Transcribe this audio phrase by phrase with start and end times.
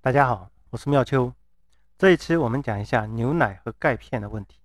[0.00, 1.34] 大家好，我是妙秋。
[1.98, 4.60] 这一期我们讲一下牛奶和钙片的问题。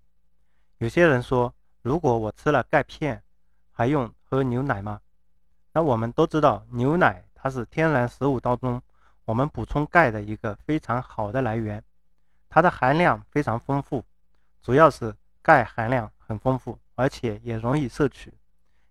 [0.78, 3.24] 有些人说，如果我吃了钙片，
[3.72, 5.02] 还用喝牛奶吗？
[5.72, 8.80] 那我们都知道，牛奶它是天然食物当中
[9.26, 11.84] 我们补充钙的一个非常好的来源，
[12.48, 14.06] 它的含量非常丰富，
[14.62, 18.32] 主要是钙含量很丰富，而且也容易摄取，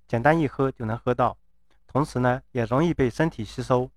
[0.09, 1.39] 简单一喝就能喝到，
[1.87, 3.89] 同时呢也容易被身体吸收。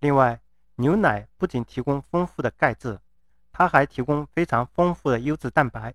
[0.00, 0.40] 另外，
[0.80, 3.00] 牛奶不仅提供丰富的钙质，
[3.50, 5.92] 它还提供非常丰富的优质蛋白，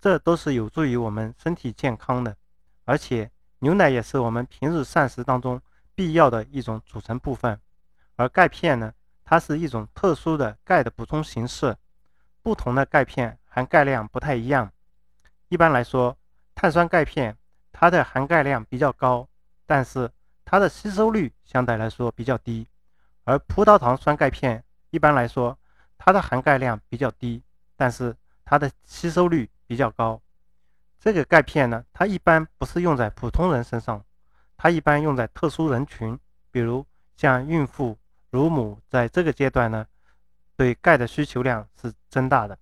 [0.00, 2.34] 这都是有助于我们身体健康的。
[2.86, 5.60] 而且，牛奶也是我们平日膳食当中
[5.94, 7.60] 必要的一种组成部分。
[8.16, 11.76] 而钙片呢，它是一种特殊的钙的补充形式，
[12.40, 14.72] 不同的钙片含钙量不太一样。
[15.48, 16.16] 一般来说，
[16.54, 17.36] 碳酸钙片
[17.70, 19.28] 它的含钙量比较高，
[19.66, 20.10] 但是
[20.46, 22.66] 它的吸收率相对来说比较低。
[23.24, 25.56] 而葡萄糖酸钙片一般来说，
[25.98, 27.42] 它的含钙量比较低，
[27.76, 30.20] 但是它的吸收率比较高。
[30.98, 34.04] 这个钙片呢，它一般不是用在普通人身上，
[34.56, 36.18] 它一般用在特殊人群，
[36.50, 36.84] 比如
[37.16, 37.96] 像孕妇、
[38.30, 39.86] 乳母，在这个阶段呢，
[40.56, 42.58] 对钙的需求量是增大的。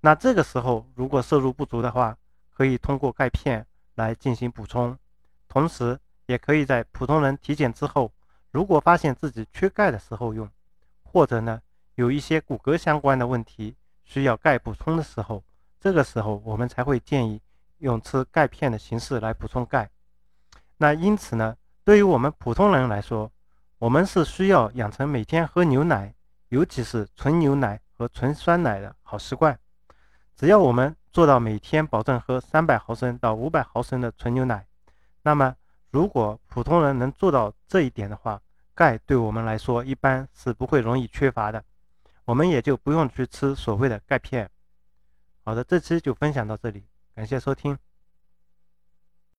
[0.00, 2.16] 那这个时候如果摄入不足的话，
[2.50, 4.98] 可以通过钙片来进行补充，
[5.48, 8.12] 同时也可以在普通人体检之后。
[8.50, 10.50] 如果发现自己缺钙的时候用，
[11.04, 11.60] 或者呢
[11.94, 15.44] 有一些骨骼相关的问题需要钙补充的时候，
[15.78, 17.40] 这个时候我们才会建议
[17.78, 19.88] 用吃钙片的形式来补充钙。
[20.78, 23.30] 那因此呢，对于我们普通人来说，
[23.78, 26.12] 我们是需要养成每天喝牛奶，
[26.48, 29.56] 尤其是纯牛奶和纯酸奶的好习惯。
[30.34, 34.66] 只要我们做到每天保证喝三百毫升到五百毫升的纯牛奶，
[35.22, 35.54] 那么。
[35.90, 38.40] 如果普通人能做到这一点的话，
[38.74, 41.62] 钙对我们来说一般是不会容易缺乏的，
[42.24, 44.48] 我们也就不用去吃所谓的钙片。
[45.42, 47.76] 好的，这期就分享到这里，感谢收听。